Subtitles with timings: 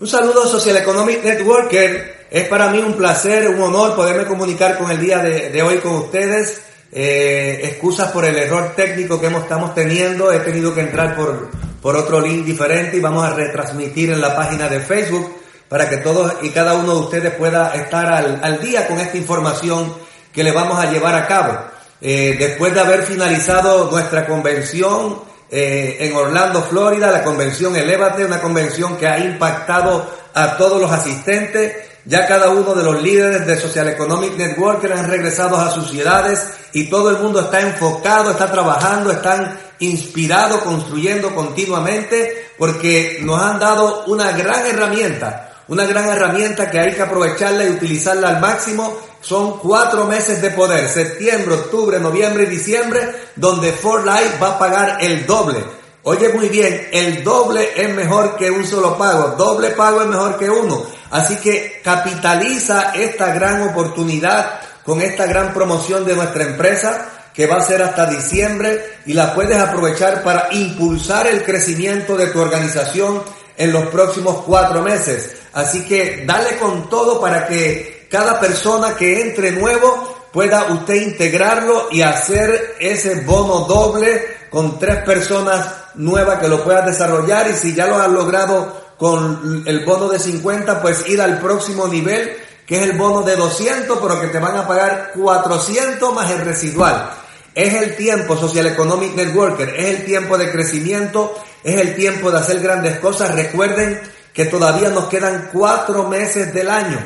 [0.00, 2.26] Un saludo Social Economic Networker.
[2.30, 5.96] Es para mí un placer, un honor poderme comunicar con el día de, hoy con
[5.96, 6.60] ustedes.
[6.92, 10.30] Eh, excusas por el error técnico que hemos, estamos teniendo.
[10.30, 11.48] He tenido que entrar por,
[11.82, 15.36] por otro link diferente y vamos a retransmitir en la página de Facebook
[15.68, 19.16] para que todos y cada uno de ustedes pueda estar al, al día con esta
[19.16, 19.92] información
[20.32, 21.58] que le vamos a llevar a cabo.
[22.00, 28.40] Eh, después de haber finalizado nuestra convención eh, en Orlando, Florida, la convención Elevate, una
[28.40, 31.76] convención que ha impactado a todos los asistentes.
[32.04, 36.46] Ya cada uno de los líderes de Social Economic Network han regresado a sus ciudades
[36.72, 43.58] y todo el mundo está enfocado, está trabajando, están inspirados, construyendo continuamente porque nos han
[43.58, 48.98] dado una gran herramienta una gran herramienta que hay que aprovecharla y utilizarla al máximo.
[49.20, 53.00] Son cuatro meses de poder, septiembre, octubre, noviembre y diciembre,
[53.36, 55.58] donde For Life va a pagar el doble.
[56.04, 60.38] Oye muy bien, el doble es mejor que un solo pago, doble pago es mejor
[60.38, 60.82] que uno.
[61.10, 67.58] Así que capitaliza esta gran oportunidad con esta gran promoción de nuestra empresa que va
[67.58, 73.22] a ser hasta diciembre y la puedes aprovechar para impulsar el crecimiento de tu organización
[73.58, 75.32] en los próximos cuatro meses.
[75.52, 81.88] Así que dale con todo para que cada persona que entre nuevo pueda usted integrarlo
[81.90, 87.74] y hacer ese bono doble con tres personas nuevas que lo puedas desarrollar y si
[87.74, 92.36] ya lo has logrado con el bono de 50, pues ir al próximo nivel,
[92.66, 96.40] que es el bono de 200, pero que te van a pagar 400 más el
[96.40, 97.10] residual.
[97.54, 102.38] Es el tiempo, Social Economic Networker, es el tiempo de crecimiento, es el tiempo de
[102.38, 103.34] hacer grandes cosas.
[103.34, 104.00] Recuerden
[104.32, 106.98] que todavía nos quedan cuatro meses del año.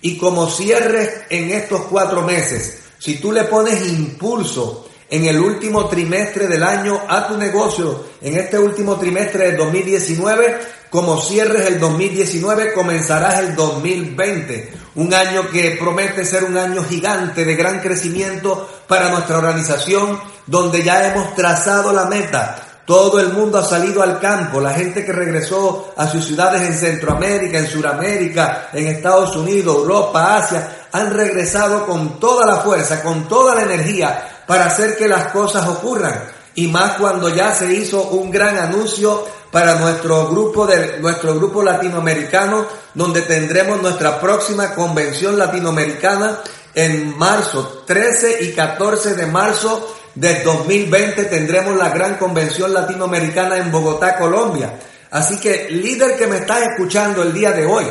[0.00, 5.86] Y como cierres en estos cuatro meses, si tú le pones impulso en el último
[5.88, 10.58] trimestre del año a tu negocio, en este último trimestre del 2019,
[10.90, 14.72] como cierres el 2019, comenzarás el 2020.
[14.94, 20.82] Un año que promete ser un año gigante de gran crecimiento para nuestra organización, donde
[20.82, 25.12] ya hemos trazado la meta todo el mundo ha salido al campo, la gente que
[25.12, 31.84] regresó a sus ciudades en Centroamérica, en Sudamérica, en Estados Unidos, Europa, Asia, han regresado
[31.84, 36.18] con toda la fuerza, con toda la energía para hacer que las cosas ocurran.
[36.54, 39.22] Y más cuando ya se hizo un gran anuncio
[39.52, 46.38] para nuestro grupo de nuestro grupo latinoamericano, donde tendremos nuestra próxima convención latinoamericana
[46.74, 53.70] en marzo, 13 y 14 de marzo del 2020 tendremos la gran convención latinoamericana en
[53.70, 54.76] Bogotá, Colombia.
[55.12, 57.84] Así que, líder que me estás escuchando el día de hoy,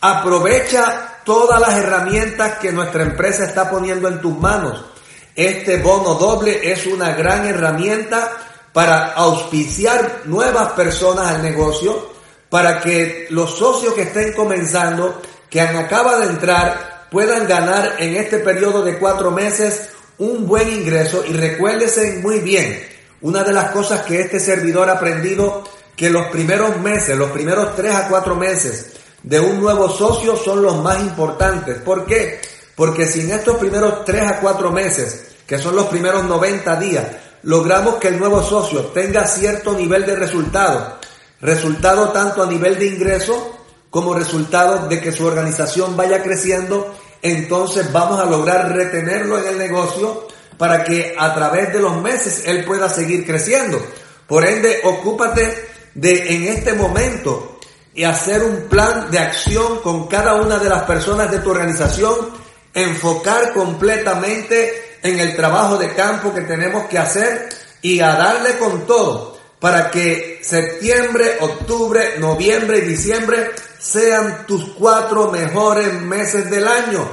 [0.00, 4.84] aprovecha todas las herramientas que nuestra empresa está poniendo en tus manos.
[5.34, 8.30] Este bono doble es una gran herramienta
[8.72, 12.12] para auspiciar nuevas personas al negocio,
[12.50, 15.20] para que los socios que estén comenzando,
[15.50, 19.88] que han acaba de entrar, puedan ganar en este periodo de cuatro meses
[20.18, 22.86] un buen ingreso y recuérdese muy bien,
[23.20, 25.64] una de las cosas que este servidor ha aprendido,
[25.96, 28.92] que los primeros meses, los primeros tres a cuatro meses
[29.22, 31.78] de un nuevo socio son los más importantes.
[31.78, 32.40] ¿Por qué?
[32.76, 37.06] Porque si en estos primeros tres a cuatro meses, que son los primeros 90 días,
[37.42, 40.98] logramos que el nuevo socio tenga cierto nivel de resultado,
[41.40, 43.58] resultado tanto a nivel de ingreso
[43.90, 49.58] como resultado de que su organización vaya creciendo entonces vamos a lograr retenerlo en el
[49.58, 53.80] negocio para que a través de los meses él pueda seguir creciendo.
[54.28, 57.58] Por ende, ocúpate de en este momento
[57.94, 62.14] y hacer un plan de acción con cada una de las personas de tu organización,
[62.74, 67.48] enfocar completamente en el trabajo de campo que tenemos que hacer
[67.80, 69.33] y a darle con todo
[69.64, 77.08] para que septiembre, octubre, noviembre y diciembre sean tus cuatro mejores meses del año.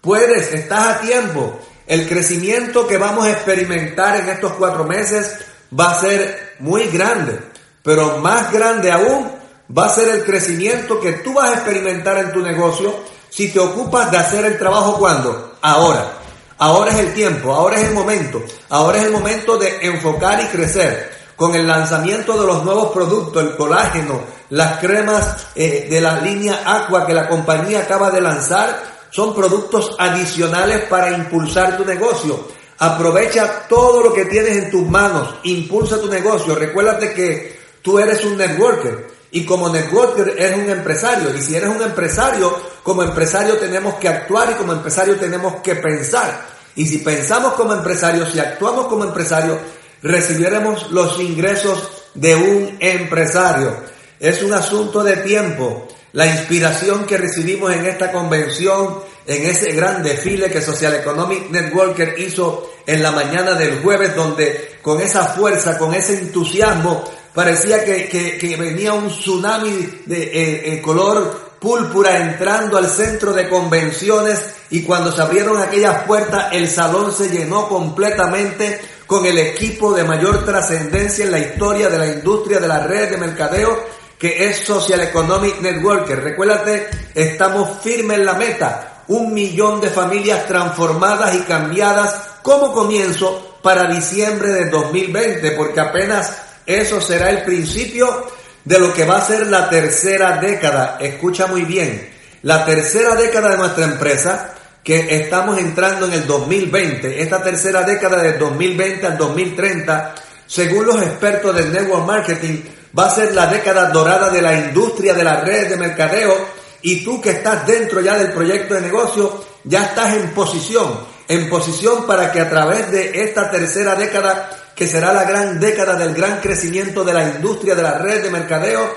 [0.00, 1.60] Puedes, estás a tiempo.
[1.86, 5.36] El crecimiento que vamos a experimentar en estos cuatro meses
[5.78, 7.38] va a ser muy grande,
[7.82, 9.30] pero más grande aún
[9.76, 13.60] va a ser el crecimiento que tú vas a experimentar en tu negocio si te
[13.60, 15.58] ocupas de hacer el trabajo cuando?
[15.60, 16.20] Ahora.
[16.56, 18.40] Ahora es el tiempo, ahora es el momento,
[18.70, 23.42] ahora es el momento de enfocar y crecer con el lanzamiento de los nuevos productos,
[23.42, 28.80] el colágeno, las cremas eh, de la línea Aqua que la compañía acaba de lanzar,
[29.10, 32.46] son productos adicionales para impulsar tu negocio.
[32.78, 36.54] Aprovecha todo lo que tienes en tus manos, impulsa tu negocio.
[36.54, 41.36] Recuérdate que tú eres un networker y como networker eres un empresario.
[41.36, 45.74] Y si eres un empresario, como empresario tenemos que actuar y como empresario tenemos que
[45.74, 46.52] pensar.
[46.76, 49.58] Y si pensamos como empresario, si actuamos como empresario,
[50.02, 53.76] recibiremos los ingresos de un empresario.
[54.20, 55.88] Es un asunto de tiempo.
[56.14, 62.16] la inspiración que recibimos en esta convención, en ese gran desfile que Social Economic Networker
[62.18, 67.02] hizo en la mañana del jueves, donde con esa fuerza, con ese entusiasmo,
[67.34, 74.40] parecía que, venía un tsunami de eh, eh, color púrpura entrando al centro de convenciones
[74.70, 78.80] y cuando se abrieron aquellas puertas el salón se llenó completamente
[79.12, 83.10] con el equipo de mayor trascendencia en la historia de la industria de la red
[83.10, 83.84] de mercadeo
[84.18, 86.24] que es Social Economic Networker.
[86.24, 89.02] Recuérdate, estamos firmes en la meta.
[89.08, 96.32] Un millón de familias transformadas y cambiadas como comienzo para diciembre de 2020, porque apenas
[96.64, 98.28] eso será el principio
[98.64, 100.96] de lo que va a ser la tercera década.
[100.98, 102.10] Escucha muy bien,
[102.44, 108.20] la tercera década de nuestra empresa, que estamos entrando en el 2020, esta tercera década
[108.20, 110.14] del 2020 al 2030,
[110.46, 112.62] según los expertos del network marketing,
[112.98, 116.34] va a ser la década dorada de la industria de las redes de mercadeo
[116.82, 120.98] y tú que estás dentro ya del proyecto de negocio, ya estás en posición,
[121.28, 125.94] en posición para que a través de esta tercera década, que será la gran década
[125.94, 128.92] del gran crecimiento de la industria de la red de mercadeo,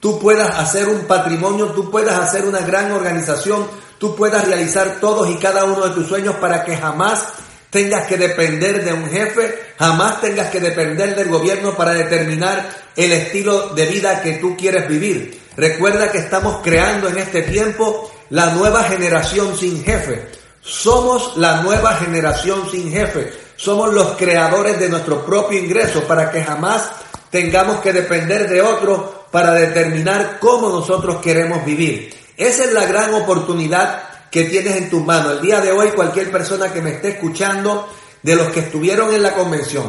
[0.00, 3.66] tú puedas hacer un patrimonio, tú puedas hacer una gran organización,
[3.98, 7.28] tú puedas realizar todos y cada uno de tus sueños para que jamás
[7.70, 13.12] tengas que depender de un jefe, jamás tengas que depender del gobierno para determinar el
[13.12, 15.40] estilo de vida que tú quieres vivir.
[15.56, 20.28] Recuerda que estamos creando en este tiempo la nueva generación sin jefe.
[20.60, 23.32] Somos la nueva generación sin jefe.
[23.56, 26.90] Somos los creadores de nuestro propio ingreso para que jamás
[27.30, 32.25] tengamos que depender de otro para determinar cómo nosotros queremos vivir.
[32.36, 35.32] Esa es la gran oportunidad que tienes en tus manos.
[35.32, 37.88] El día de hoy cualquier persona que me esté escuchando,
[38.22, 39.84] de los que estuvieron en la convención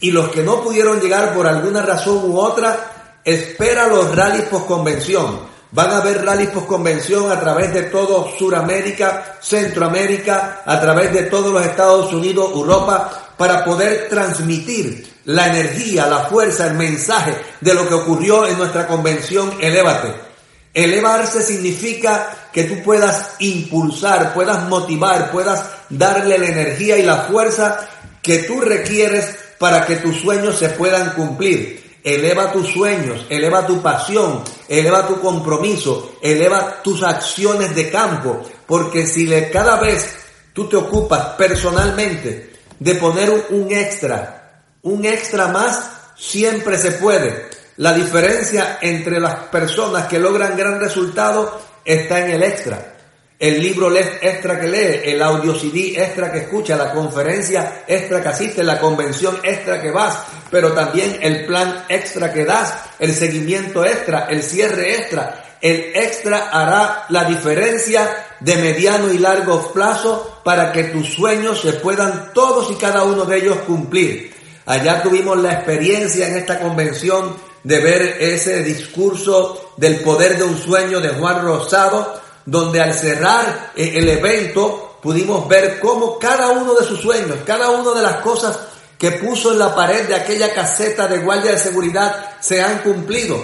[0.00, 4.66] y los que no pudieron llegar por alguna razón u otra, espera los rallies post
[4.66, 5.40] convención.
[5.70, 11.24] Van a haber rallies post convención a través de todo Suramérica, Centroamérica, a través de
[11.24, 17.74] todos los Estados Unidos, Europa, para poder transmitir la energía, la fuerza, el mensaje de
[17.74, 20.28] lo que ocurrió en nuestra convención Elévate.
[20.74, 27.88] Elevarse significa que tú puedas impulsar, puedas motivar, puedas darle la energía y la fuerza
[28.22, 31.98] que tú requieres para que tus sueños se puedan cumplir.
[32.04, 39.06] Eleva tus sueños, eleva tu pasión, eleva tu compromiso, eleva tus acciones de campo, porque
[39.06, 40.16] si le, cada vez
[40.52, 47.48] tú te ocupas personalmente de poner un extra, un extra más, siempre se puede.
[47.78, 52.96] La diferencia entre las personas que logran gran resultado está en el extra.
[53.38, 58.28] El libro extra que lee, el audio CD extra que escucha, la conferencia extra que
[58.30, 60.18] asiste, la convención extra que vas,
[60.50, 65.44] pero también el plan extra que das, el seguimiento extra, el cierre extra.
[65.60, 71.74] El extra hará la diferencia de mediano y largo plazo para que tus sueños se
[71.74, 74.34] puedan todos y cada uno de ellos cumplir.
[74.66, 80.56] Allá tuvimos la experiencia en esta convención de ver ese discurso del poder de un
[80.56, 86.74] sueño de Juan Rosado, donde al cerrar eh, el evento pudimos ver cómo cada uno
[86.74, 88.58] de sus sueños, cada una de las cosas
[88.98, 93.38] que puso en la pared de aquella caseta de guardia de seguridad se han cumplido.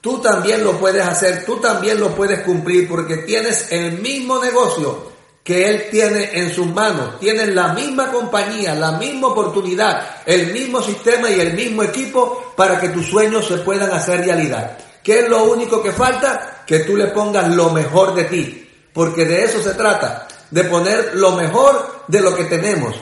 [0.00, 5.07] Tú también lo puedes hacer, tú también lo puedes cumplir porque tienes el mismo negocio
[5.48, 7.18] que Él tiene en sus manos.
[7.18, 12.78] Tienen la misma compañía, la misma oportunidad, el mismo sistema y el mismo equipo para
[12.78, 14.76] que tus sueños se puedan hacer realidad.
[15.02, 16.64] ¿Qué es lo único que falta?
[16.66, 18.68] Que tú le pongas lo mejor de ti.
[18.92, 22.94] Porque de eso se trata, de poner lo mejor de lo que tenemos.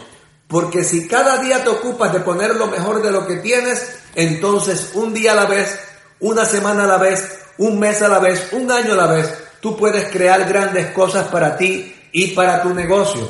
[0.46, 4.92] Porque si cada día te ocupas de poner lo mejor de lo que tienes, entonces
[4.94, 5.80] un día a la vez,
[6.20, 9.34] una semana a la vez, un mes a la vez, un año a la vez,
[9.60, 13.28] tú puedes crear grandes cosas para ti y para tu negocio.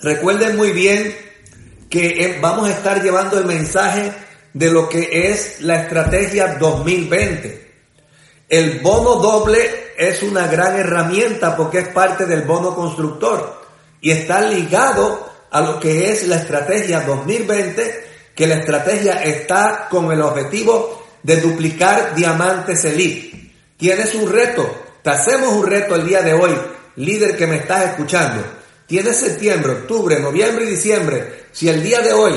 [0.00, 1.12] Recuerden muy bien
[1.90, 4.12] que eh, vamos a estar llevando el mensaje
[4.52, 7.68] de lo que es la estrategia 2020.
[8.48, 13.60] El bono doble es una gran herramienta porque es parte del bono constructor
[14.00, 18.04] y está ligado a lo que es la estrategia 2020,
[18.36, 23.52] que la estrategia está con el objetivo de duplicar diamantes elite.
[23.76, 24.70] Tienes un reto,
[25.02, 26.56] te hacemos un reto el día de hoy
[26.96, 28.42] líder que me estás escuchando,
[28.86, 32.34] tienes septiembre, octubre, noviembre y diciembre, si el día de hoy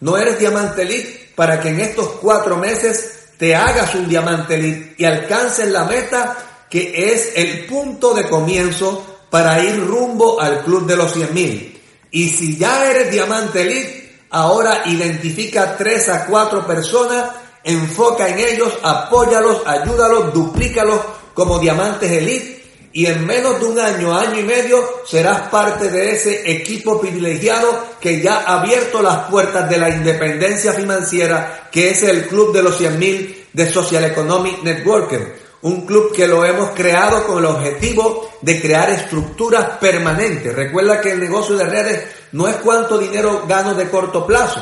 [0.00, 4.94] no eres diamante elite, para que en estos cuatro meses te hagas un diamante elite
[4.98, 6.36] y alcances la meta
[6.68, 11.80] que es el punto de comienzo para ir rumbo al club de los 100 mil.
[12.10, 17.30] Y si ya eres diamante elite, ahora identifica tres a cuatro personas,
[17.64, 21.00] enfoca en ellos, apóyalos, ayúdalos, duplícalos
[21.34, 22.61] como Diamantes Elite
[22.92, 27.86] y en menos de un año, año y medio, serás parte de ese equipo privilegiado
[28.00, 32.62] que ya ha abierto las puertas de la independencia financiera, que es el Club de
[32.62, 35.40] los 100.000 de Social Economic Networker.
[35.62, 40.54] Un club que lo hemos creado con el objetivo de crear estructuras permanentes.
[40.54, 44.60] Recuerda que el negocio de redes no es cuánto dinero gano de corto plazo,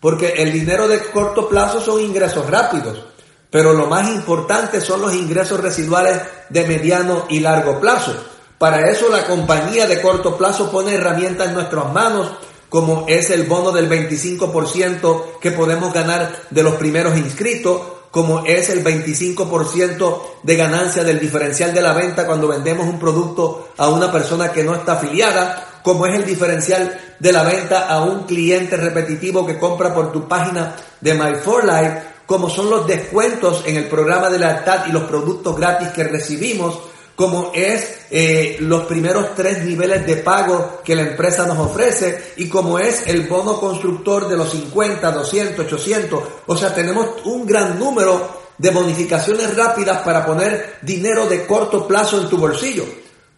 [0.00, 3.04] porque el dinero de corto plazo son ingresos rápidos.
[3.50, 8.14] Pero lo más importante son los ingresos residuales de mediano y largo plazo.
[8.58, 12.32] Para eso la compañía de corto plazo pone herramientas en nuestras manos,
[12.68, 18.68] como es el bono del 25% que podemos ganar de los primeros inscritos, como es
[18.70, 24.10] el 25% de ganancia del diferencial de la venta cuando vendemos un producto a una
[24.10, 28.76] persona que no está afiliada, como es el diferencial de la venta a un cliente
[28.76, 33.76] repetitivo que compra por tu página de My 4 Life, como son los descuentos en
[33.76, 36.78] el programa de la TAT y los productos gratis que recibimos,
[37.16, 42.50] como es eh, los primeros tres niveles de pago que la empresa nos ofrece y
[42.50, 46.22] como es el bono constructor de los 50, 200, 800.
[46.46, 52.20] O sea, tenemos un gran número de bonificaciones rápidas para poner dinero de corto plazo
[52.20, 52.84] en tu bolsillo.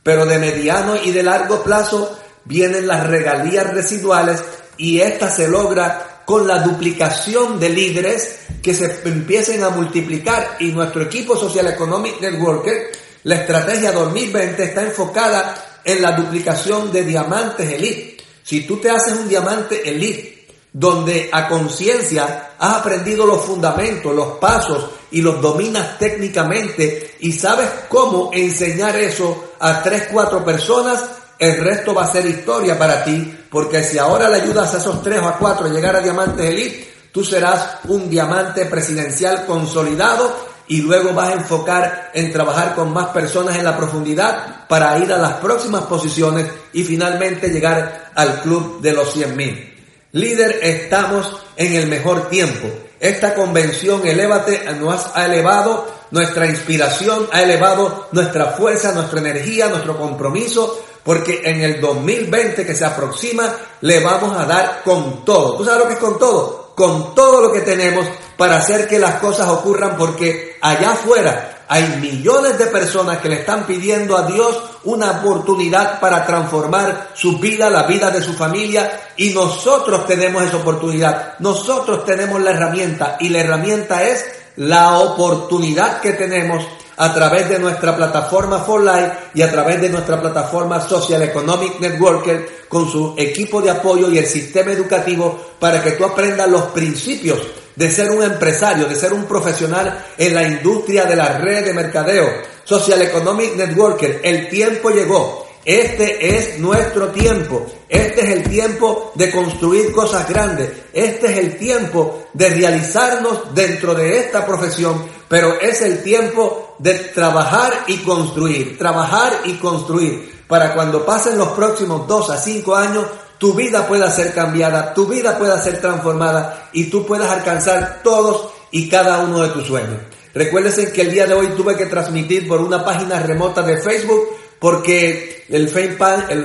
[0.03, 4.43] Pero de mediano y de largo plazo vienen las regalías residuales
[4.77, 10.67] y esta se logra con la duplicación de líderes que se empiecen a multiplicar y
[10.67, 12.93] nuestro equipo Social Economic Networker,
[13.25, 18.19] la estrategia 2020 está enfocada en la duplicación de diamantes elite.
[18.45, 24.39] Si tú te haces un diamante elite, donde a conciencia has aprendido los fundamentos, los
[24.39, 31.05] pasos y los dominas técnicamente y sabes cómo enseñar eso a tres, cuatro personas,
[31.41, 35.03] el resto va a ser historia para ti, porque si ahora le ayudas a esos
[35.03, 40.51] tres o a cuatro a llegar a Diamantes Elite, tú serás un diamante presidencial consolidado
[40.69, 45.13] y luego vas a enfocar en trabajar con más personas en la profundidad para ir
[45.13, 49.75] a las próximas posiciones y finalmente llegar al club de los 100.000.
[50.13, 52.69] Líder, estamos en el mejor tiempo.
[53.01, 59.97] Esta convención Elévate nos ha elevado nuestra inspiración, ha elevado nuestra fuerza, nuestra energía, nuestro
[59.99, 65.57] compromiso, porque en el 2020 que se aproxima le vamos a dar con todo.
[65.57, 66.73] ¿Tú sabes lo que es con todo?
[66.75, 71.87] Con todo lo que tenemos para hacer que las cosas ocurran porque allá afuera hay
[72.01, 77.71] millones de personas que le están pidiendo a Dios una oportunidad para transformar su vida,
[77.71, 81.39] la vida de su familia y nosotros tenemos esa oportunidad.
[81.39, 84.25] Nosotros tenemos la herramienta y la herramienta es
[84.57, 86.67] la oportunidad que tenemos
[87.01, 91.81] a través de nuestra plataforma For Life y a través de nuestra plataforma Social Economic
[91.81, 96.65] Networker con su equipo de apoyo y el sistema educativo para que tú aprendas los
[96.65, 97.39] principios
[97.75, 101.73] de ser un empresario, de ser un profesional en la industria de la red de
[101.73, 102.29] mercadeo.
[102.65, 105.50] Social Economic Networker, el tiempo llegó.
[105.65, 107.67] Este es nuestro tiempo.
[107.89, 110.71] Este es el tiempo de construir cosas grandes.
[110.93, 115.05] Este es el tiempo de realizarnos dentro de esta profesión.
[115.29, 118.79] Pero es el tiempo de trabajar y construir.
[118.79, 120.45] Trabajar y construir.
[120.49, 123.07] Para cuando pasen los próximos dos a cinco años,
[123.39, 128.51] tu vida pueda ser cambiada, tu vida pueda ser transformada y tú puedas alcanzar todos
[128.71, 129.99] y cada uno de tus sueños.
[130.35, 134.29] Recuérdense que el día de hoy tuve que transmitir por una página remota de Facebook
[134.61, 136.45] porque el page, el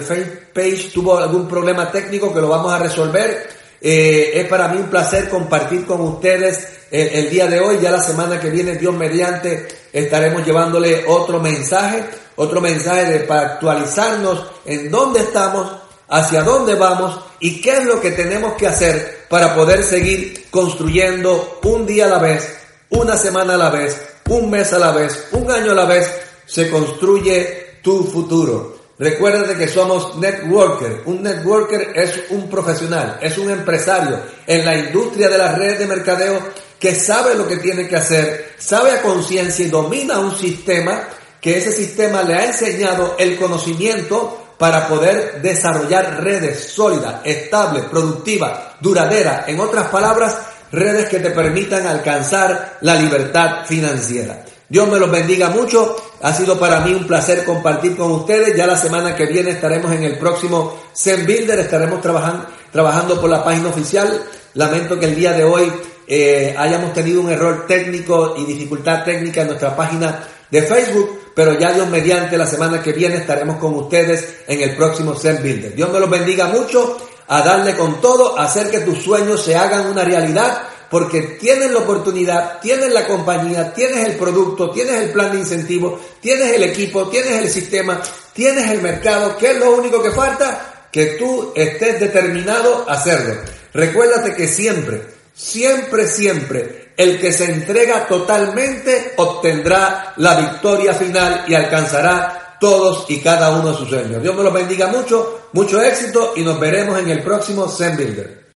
[0.53, 3.49] page tuvo algún problema técnico que lo vamos a resolver.
[3.81, 7.77] Eh, es para mí un placer compartir con ustedes el, día de hoy.
[7.81, 12.05] Ya la semana que viene, Dios mediante, estaremos llevándole otro mensaje,
[12.37, 15.69] otro mensaje para actualizarnos en dónde estamos,
[16.07, 21.59] hacia dónde vamos y qué es lo que tenemos que hacer para poder seguir construyendo
[21.63, 22.57] un día a la vez,
[22.91, 26.09] una semana a la vez, un mes a la vez, un año a la vez.
[26.47, 28.75] Se construye tu futuro.
[28.97, 31.03] Recuerda que somos networker.
[31.05, 35.85] Un networker es un profesional, es un empresario en la industria de las redes de
[35.85, 36.39] mercadeo
[36.79, 41.03] que sabe lo que tiene que hacer, sabe a conciencia y domina un sistema
[41.39, 48.59] que ese sistema le ha enseñado el conocimiento para poder desarrollar redes sólidas, estables, productivas,
[48.81, 49.47] duraderas.
[49.47, 50.37] En otras palabras,
[50.71, 54.43] redes que te permitan alcanzar la libertad financiera.
[54.67, 55.95] Dios me los bendiga mucho.
[56.21, 58.55] Ha sido para mí un placer compartir con ustedes.
[58.55, 61.59] Ya la semana que viene estaremos en el próximo Zen Builder.
[61.59, 64.23] Estaremos trabajando, trabajando por la página oficial.
[64.55, 65.71] Lamento que el día de hoy
[66.07, 71.19] eh, hayamos tenido un error técnico y dificultad técnica en nuestra página de Facebook.
[71.35, 75.43] Pero ya Dios mediante la semana que viene estaremos con ustedes en el próximo Zen
[75.43, 75.75] Builder.
[75.75, 76.97] Dios me los bendiga mucho.
[77.27, 81.71] A darle con todo, a hacer que tus sueños se hagan una realidad porque tienes
[81.71, 86.63] la oportunidad, tienes la compañía, tienes el producto, tienes el plan de incentivo, tienes el
[86.63, 88.01] equipo, tienes el sistema,
[88.33, 89.37] tienes el mercado.
[89.37, 90.87] ¿Qué es lo único que falta?
[90.91, 93.35] Que tú estés determinado a hacerlo.
[93.73, 95.01] Recuérdate que siempre,
[95.33, 103.19] siempre, siempre, el que se entrega totalmente obtendrá la victoria final y alcanzará todos y
[103.19, 104.21] cada uno de sus sueños.
[104.21, 108.44] Dios me los bendiga mucho, mucho éxito y nos veremos en el próximo Zen Builder.